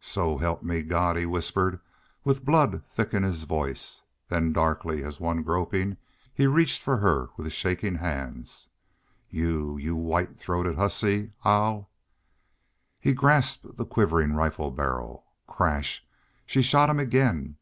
[0.00, 1.80] "So help me God!" he whispered,
[2.22, 4.02] with blood thick in his voice.
[4.28, 5.96] Then darkly, as one groping,
[6.32, 8.68] he reached for her with shaking hands.
[9.30, 11.32] "Y'u y'u white throated hussy!...
[11.42, 11.90] I'll..."
[13.00, 15.24] He grasped the quivering rifle barrel.
[15.48, 16.06] Crash!
[16.46, 17.56] She shot him again.